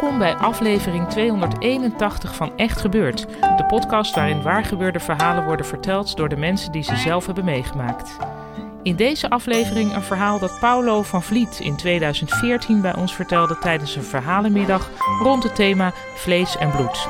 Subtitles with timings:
[0.00, 6.28] Welkom bij aflevering 281 van Echt Gebeurd, de podcast waarin waargebeurde verhalen worden verteld door
[6.28, 8.16] de mensen die ze zelf hebben meegemaakt.
[8.82, 13.96] In deze aflevering een verhaal dat Paulo van Vliet in 2014 bij ons vertelde tijdens
[13.96, 14.90] een verhalenmiddag
[15.22, 17.08] rond het thema vlees en bloed.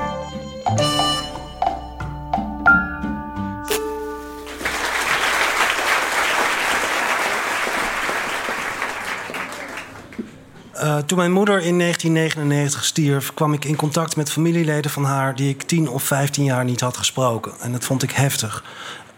[10.87, 15.35] Uh, toen mijn moeder in 1999 stierf, kwam ik in contact met familieleden van haar
[15.35, 17.51] die ik 10 of 15 jaar niet had gesproken.
[17.59, 18.63] En dat vond ik heftig.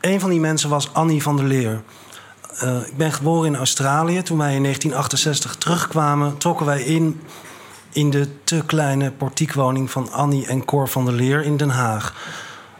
[0.01, 1.81] Een van die mensen was Annie van der Leer.
[2.63, 4.21] Uh, ik ben geboren in Australië.
[4.21, 7.21] Toen wij in 1968 terugkwamen, trokken wij in
[7.91, 12.13] in de te kleine portiekwoning van Annie en Cor van der Leer in Den Haag.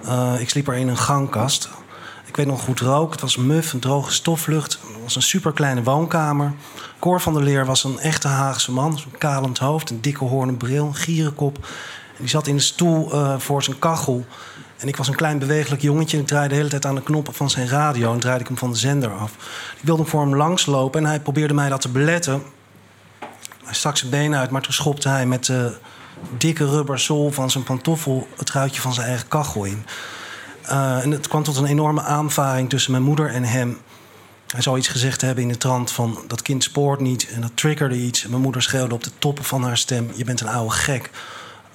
[0.06, 1.70] Uh, ik sliep er in een gangkast.
[2.30, 3.12] Ik weet nog goed rook.
[3.12, 4.72] Het was muf, een droge stoflucht.
[4.72, 6.54] Het was een superkleine woonkamer.
[7.00, 8.92] Cor van der Leer was een echte Haagse man.
[8.92, 11.58] Een kalend hoofd, een dikke hoornen bril, een gierenkop.
[11.58, 14.26] En die zat in de stoel uh, voor zijn kachel.
[14.78, 16.18] En ik was een klein bewegelijk jongetje.
[16.18, 18.14] En ik draaide de hele tijd aan de knoppen van zijn radio.
[18.14, 19.32] En draaide ik hem van de zender af.
[19.80, 21.02] Ik wilde voor hem langslopen.
[21.02, 22.44] En hij probeerde mij dat te beletten.
[23.64, 24.50] Hij stak zijn benen uit.
[24.50, 25.78] Maar toen schopte hij met de
[26.38, 28.28] dikke rubber zool van zijn pantoffel...
[28.38, 29.86] het ruitje van zijn eigen kachel in.
[30.72, 33.78] Uh, en het kwam tot een enorme aanvaring tussen mijn moeder en hem.
[34.48, 36.20] Hij zou iets gezegd hebben in de trant van...
[36.28, 38.28] dat kind spoort niet en dat triggerde iets.
[38.28, 40.12] Mijn moeder schreeuwde op de toppen van haar stem...
[40.16, 41.10] je bent een oude gek.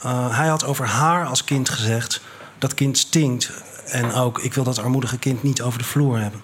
[0.04, 2.20] Uh, hij had over haar als kind gezegd...
[2.58, 3.50] dat kind stinkt.
[3.86, 6.40] En ook, ik wil dat armoedige kind niet over de vloer hebben.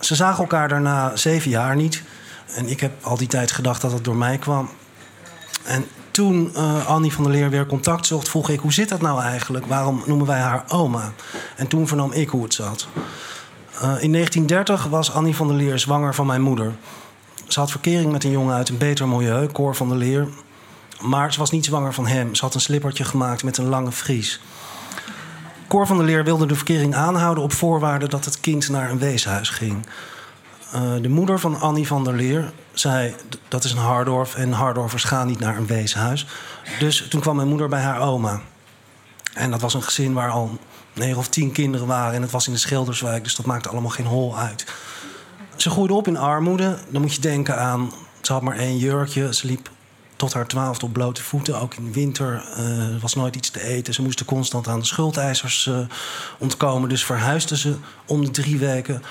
[0.00, 2.02] Ze zagen elkaar daarna zeven jaar niet.
[2.54, 4.70] En ik heb al die tijd gedacht dat het door mij kwam.
[5.64, 5.86] En
[6.18, 9.22] toen uh, Annie van der Leer weer contact zocht, vroeg ik: hoe zit dat nou
[9.22, 9.66] eigenlijk?
[9.66, 11.12] Waarom noemen wij haar oma?
[11.56, 12.88] En toen vernam ik hoe het zat.
[13.74, 16.74] Uh, in 1930 was Annie van der Leer zwanger van mijn moeder.
[17.46, 20.28] Ze had verkering met een jongen uit een beter milieu, Cor van der Leer.
[21.00, 22.34] Maar ze was niet zwanger van hem.
[22.34, 24.40] Ze had een slippertje gemaakt met een lange vries.
[25.68, 28.98] Cor van der Leer wilde de verkering aanhouden op voorwaarde dat het kind naar een
[28.98, 29.86] weeshuis ging.
[30.74, 33.14] Uh, de moeder van Annie van der Leer zei:
[33.48, 36.26] dat is een Hardorf en Hardorfers gaan niet naar een weeshuis.
[36.78, 38.40] Dus toen kwam mijn moeder bij haar oma.
[39.34, 40.58] En dat was een gezin waar al
[40.92, 42.14] negen of tien kinderen waren.
[42.14, 44.66] En het was in de Schilderswijk, dus dat maakte allemaal geen hol uit.
[45.56, 46.78] Ze groeide op in armoede.
[46.88, 47.92] Dan moet je denken aan.
[48.20, 49.34] Ze had maar één jurkje.
[49.34, 49.70] Ze liep
[50.16, 51.60] tot haar twaalfde op blote voeten.
[51.60, 53.94] Ook in de winter uh, was nooit iets te eten.
[53.94, 55.78] Ze moesten constant aan de schuldeisers uh,
[56.38, 56.88] ontkomen.
[56.88, 57.76] Dus verhuisde ze
[58.06, 59.02] om de drie weken.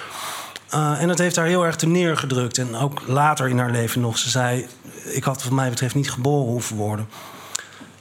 [0.73, 2.57] Uh, en dat heeft haar heel erg te neergedrukt.
[2.57, 4.17] En ook later in haar leven nog.
[4.17, 4.67] Ze zei:
[5.03, 7.09] Ik had, wat mij betreft, niet geboren hoeven worden.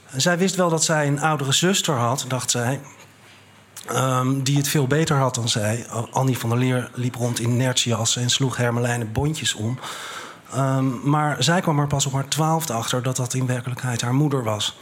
[0.09, 2.79] En zij wist wel dat zij een oudere zuster had, dacht zij.
[3.91, 5.85] Um, die het veel beter had dan zij.
[6.11, 9.79] Annie van der Leer liep rond in nertjejassen en sloeg hermelijnen bondjes om.
[10.55, 14.13] Um, maar zij kwam er pas op haar twaalfde achter dat dat in werkelijkheid haar
[14.13, 14.77] moeder was.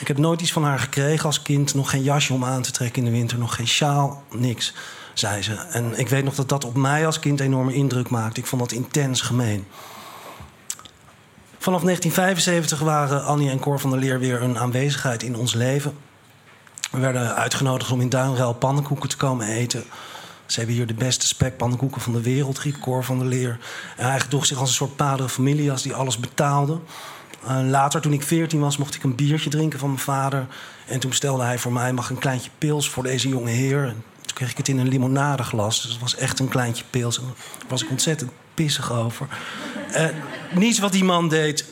[0.00, 1.74] Ik heb nooit iets van haar gekregen als kind.
[1.74, 4.74] Nog geen jasje om aan te trekken in de winter, nog geen sjaal, niks,
[5.14, 5.54] zei ze.
[5.54, 8.40] En ik weet nog dat dat op mij als kind enorme indruk maakte.
[8.40, 9.66] Ik vond dat intens gemeen.
[11.58, 15.96] Vanaf 1975 waren Annie en Cor van der Leer weer een aanwezigheid in ons leven.
[16.90, 19.84] We werden uitgenodigd om in Duinruil pannenkoeken te komen eten.
[20.46, 23.58] Ze hebben hier de beste spekpannenkoeken van de wereld, riep Cor van der Leer.
[23.96, 26.78] En hij gedroeg zich als een soort padere familias die alles betaalde.
[27.44, 30.46] Uh, later, toen ik 14 was, mocht ik een biertje drinken van mijn vader.
[30.86, 33.94] En toen bestelde hij voor mij mag een kleintje pils voor deze jonge heer.
[34.34, 35.82] Toen kreeg ik het in een limonadeglas.
[35.82, 37.16] Dus het was echt een kleintje pils.
[37.16, 37.26] Daar
[37.68, 39.26] was ik ontzettend pissig over.
[39.96, 40.06] Uh,
[40.54, 41.64] niets wat die man deed,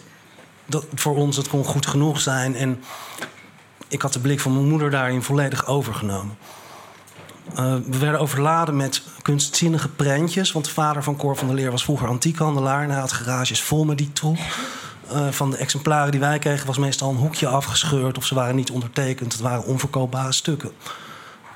[0.66, 2.56] dat, voor ons, dat kon goed genoeg zijn.
[2.56, 2.82] En
[3.88, 6.38] ik had de blik van mijn moeder daarin volledig overgenomen.
[7.50, 10.52] Uh, we werden overladen met kunstzinnige prentjes.
[10.52, 12.82] Want de vader van Cor van der Leer was vroeger antiekhandelaar.
[12.82, 14.38] En hij had garages vol met die troep.
[15.12, 18.18] Uh, van de exemplaren die wij kregen was meestal een hoekje afgescheurd...
[18.18, 19.32] of ze waren niet ondertekend.
[19.32, 20.72] Het waren onverkoopbare stukken.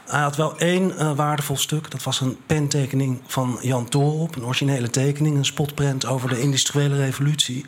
[0.06, 1.90] Hij had wel één uh, waardevol stuk.
[1.90, 4.36] Dat was een pentekening van Jan Torop.
[4.36, 7.64] Een originele tekening, een spotprint over de industriële revolutie.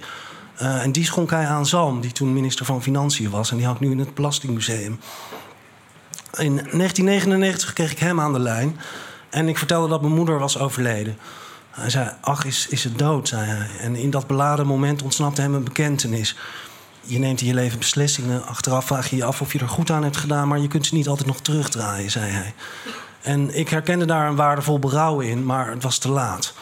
[0.62, 3.50] Uh, en die schonk hij aan Zalm, die toen minister van Financiën was.
[3.50, 5.00] En die hangt nu in het Belastingmuseum.
[6.36, 8.80] In 1999 kreeg ik hem aan de lijn.
[9.30, 11.18] En ik vertelde dat mijn moeder was overleden.
[11.70, 13.68] Hij zei, ach, is, is het dood, zei hij.
[13.80, 16.36] En in dat beladen moment ontsnapte hem een bekentenis.
[17.08, 18.46] Je neemt in je leven beslissingen.
[18.46, 20.48] Achteraf vraag je je af of je er goed aan hebt gedaan...
[20.48, 22.54] maar je kunt ze niet altijd nog terugdraaien, zei hij.
[23.20, 26.52] En ik herkende daar een waardevol berouw in, maar het was te laat.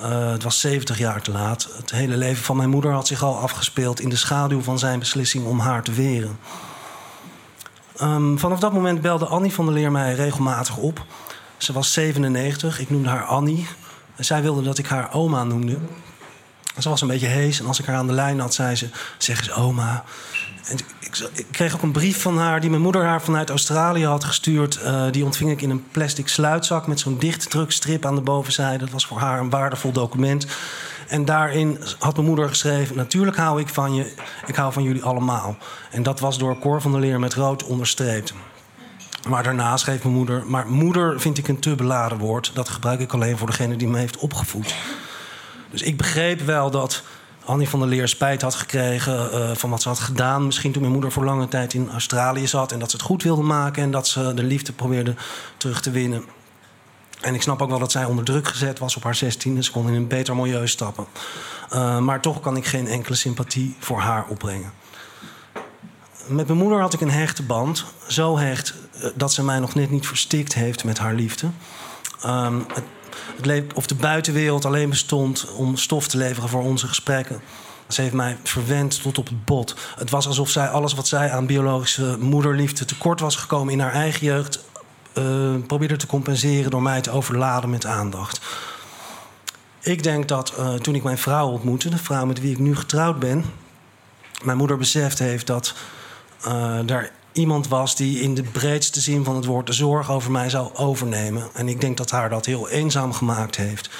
[0.00, 1.68] Uh, het was 70 jaar te laat.
[1.76, 4.00] Het hele leven van mijn moeder had zich al afgespeeld...
[4.00, 6.38] in de schaduw van zijn beslissing om haar te weren.
[8.02, 11.04] Um, vanaf dat moment belde Annie van der Leer mij regelmatig op.
[11.56, 13.66] Ze was 97, ik noemde haar Annie.
[14.18, 15.78] Zij wilde dat ik haar oma noemde.
[16.78, 18.88] Ze was een beetje hees en als ik haar aan de lijn had, zei ze:
[19.18, 20.04] Zeg eens oma.
[20.64, 24.06] En ik, ik, kreeg ook een brief van haar die mijn moeder haar vanuit Australië
[24.06, 24.80] had gestuurd.
[24.82, 28.78] Uh, die ontving ik in een plastic sluitzak met zo'n dichtdrukstrip aan de bovenzijde.
[28.78, 30.46] Dat was voor haar een waardevol document.
[31.08, 34.12] En daarin had mijn moeder geschreven: Natuurlijk hou ik van je,
[34.46, 35.56] ik hou van jullie allemaal.
[35.90, 38.34] En dat was door Cor van der Leer met rood onderstreept.
[39.28, 42.50] Maar daarna schreef mijn moeder: Maar moeder vind ik een te beladen woord.
[42.54, 44.74] Dat gebruik ik alleen voor degene die me heeft opgevoed.
[45.74, 47.02] Dus ik begreep wel dat
[47.44, 50.46] Annie van der Leer spijt had gekregen uh, van wat ze had gedaan.
[50.46, 53.22] Misschien toen mijn moeder voor lange tijd in Australië zat en dat ze het goed
[53.22, 55.14] wilde maken en dat ze de liefde probeerde
[55.56, 56.24] terug te winnen.
[57.20, 59.70] En ik snap ook wel dat zij onder druk gezet was op haar 16, dus
[59.70, 61.06] kon in een beter milieu stappen.
[61.72, 64.72] Uh, maar toch kan ik geen enkele sympathie voor haar opbrengen.
[66.26, 67.84] Met mijn moeder had ik een hechte band.
[68.06, 71.46] Zo hecht uh, dat ze mij nog net niet verstikt heeft met haar liefde.
[72.26, 72.84] Um, het
[73.42, 77.40] het of de buitenwereld alleen bestond om stof te leveren voor onze gesprekken.
[77.88, 79.76] Ze heeft mij verwend tot op het bot.
[79.96, 83.92] Het was alsof zij alles wat zij aan biologische moederliefde tekort was gekomen in haar
[83.92, 84.64] eigen jeugd.
[85.18, 88.40] Uh, probeerde te compenseren door mij te overladen met aandacht.
[89.80, 92.76] Ik denk dat uh, toen ik mijn vrouw ontmoette, de vrouw met wie ik nu
[92.76, 93.44] getrouwd ben,
[94.42, 95.74] mijn moeder beseft heeft dat
[96.46, 100.30] uh, daar iemand was die in de breedste zin van het woord de zorg over
[100.30, 101.48] mij zou overnemen.
[101.52, 103.90] En ik denk dat haar dat heel eenzaam gemaakt heeft.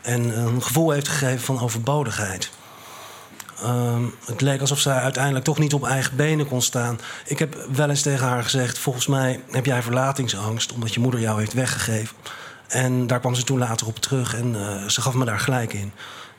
[0.00, 2.50] En een gevoel heeft gegeven van overbodigheid.
[3.64, 7.00] Um, het leek alsof zij uiteindelijk toch niet op eigen benen kon staan.
[7.26, 11.20] Ik heb wel eens tegen haar gezegd: Volgens mij heb jij verlatingsangst omdat je moeder
[11.20, 12.16] jou heeft weggegeven.
[12.68, 15.72] En daar kwam ze toen later op terug en uh, ze gaf me daar gelijk
[15.72, 15.92] in.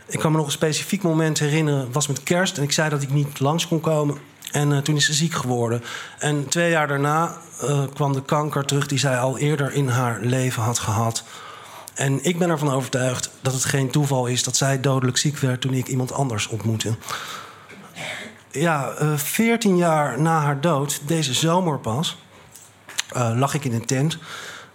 [0.07, 1.91] Ik kan me nog een specifiek moment herinneren.
[1.91, 4.17] Was met kerst en ik zei dat ik niet langs kon komen.
[4.53, 5.83] En uh, toen is ze ziek geworden.
[6.19, 10.19] En twee jaar daarna uh, kwam de kanker terug die zij al eerder in haar
[10.21, 11.23] leven had gehad.
[11.93, 15.61] En ik ben ervan overtuigd dat het geen toeval is dat zij dodelijk ziek werd
[15.61, 16.95] toen ik iemand anders ontmoette.
[18.51, 22.17] Ja, eh, 14 jaar na haar dood, deze zomer pas,
[23.13, 24.17] lag ik in een tent.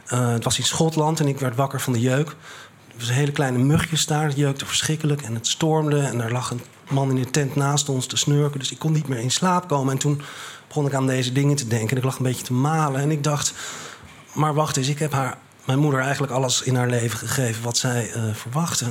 [0.06, 2.28] het was in Schotland en ik werd wakker van de jeuk.
[2.28, 6.00] Er was een hele kleine mugjes daar, het jeukte verschrikkelijk en het stormde.
[6.00, 8.58] En er lag een man in de tent naast ons te snurken.
[8.58, 9.93] Dus ik kon niet meer in slaap komen.
[9.93, 10.23] En toen
[10.67, 11.90] begon ik aan deze dingen te denken.
[11.90, 13.00] En ik lag een beetje te malen.
[13.00, 13.52] En ik dacht,
[14.32, 17.76] maar wacht eens, ik heb haar, mijn moeder eigenlijk alles in haar leven gegeven wat
[17.76, 18.87] zij uh, verwachtte.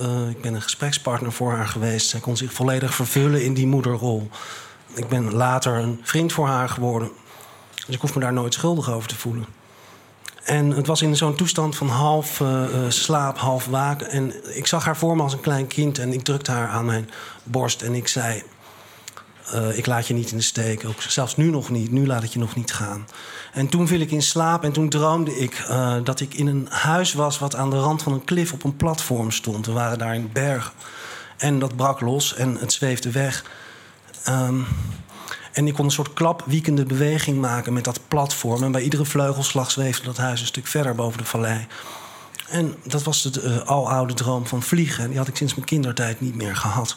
[0.00, 2.08] Uh, ik ben een gesprekspartner voor haar geweest.
[2.08, 4.28] Zij kon zich volledig vervullen in die moederrol.
[4.94, 7.10] Ik ben later een vriend voor haar geworden.
[7.86, 9.46] Dus ik hoef me daar nooit schuldig over te voelen.
[10.48, 14.10] En het was in zo'n toestand van half uh, slaap, half waken.
[14.10, 16.84] En ik zag haar voor me als een klein kind en ik drukte haar aan
[16.84, 17.10] mijn
[17.42, 18.42] borst en ik zei:
[19.54, 20.84] uh, Ik laat je niet in de steek.
[20.86, 21.90] Ook zelfs nu nog niet.
[21.90, 23.06] Nu laat ik je nog niet gaan.
[23.52, 25.66] En toen viel ik in slaap en toen droomde ik
[26.04, 28.76] dat ik in een huis was wat aan de rand van een klif op een
[28.76, 29.66] platform stond.
[29.66, 30.72] We waren daar in bergen.
[31.36, 33.44] En dat brak los en het zweefde weg.
[34.28, 34.66] Um,
[35.58, 38.62] en ik kon een soort klapwiekende beweging maken met dat platform.
[38.62, 41.66] En bij iedere vleugelslag zweefde dat huis een stuk verder boven de vallei.
[42.48, 45.08] En dat was de uh, aloude droom van vliegen.
[45.08, 46.96] Die had ik sinds mijn kindertijd niet meer gehad.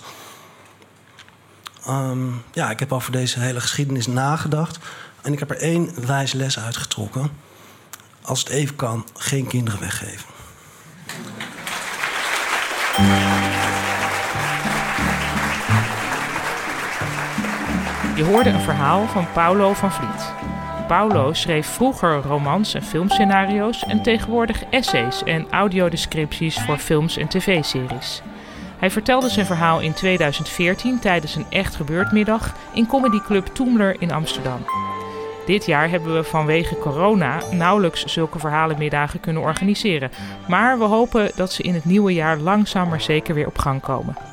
[1.88, 4.80] Um, ja, ik heb over deze hele geschiedenis nagedacht.
[5.22, 7.32] En ik heb er één wijze les uitgetrokken.
[8.22, 10.30] Als het even kan, geen kinderen weggeven.
[18.22, 20.34] Je hoorde een verhaal van Paulo van Vliet.
[20.88, 28.22] Paulo schreef vroeger romans en filmscenario's en tegenwoordig essays en audiodescripties voor films en tv-series.
[28.78, 34.66] Hij vertelde zijn verhaal in 2014 tijdens een echt gebeurtmiddag in comedyclub Toemler in Amsterdam.
[35.46, 40.12] Dit jaar hebben we vanwege corona nauwelijks zulke verhalenmiddagen kunnen organiseren,
[40.48, 43.82] maar we hopen dat ze in het nieuwe jaar langzaam maar zeker weer op gang
[43.82, 44.31] komen.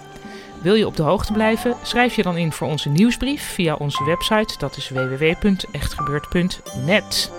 [0.62, 1.74] Wil je op de hoogte blijven?
[1.82, 7.32] Schrijf je dan in voor onze nieuwsbrief via onze website, dat is www.echtgebeurd.net.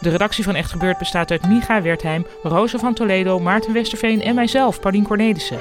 [0.00, 4.34] De redactie van Echt Gebeurd bestaat uit Micha Wertheim, Rosa van Toledo, Maarten Westerveen en
[4.34, 5.58] mijzelf, Paulien Cornelissen.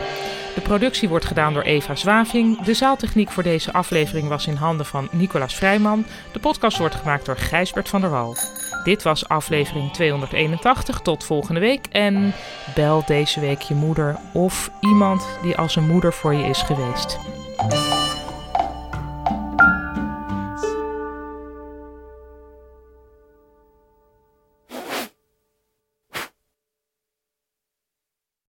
[0.56, 2.62] De productie wordt gedaan door Eva Zwaving.
[2.62, 6.06] De zaaltechniek voor deze aflevering was in handen van Nicolas Vrijman.
[6.32, 8.36] De podcast wordt gemaakt door Gijsbert van der Wal.
[8.84, 11.00] Dit was aflevering 281.
[11.00, 11.86] Tot volgende week.
[11.92, 12.34] En
[12.76, 17.18] bel deze week je moeder of iemand die als een moeder voor je is geweest.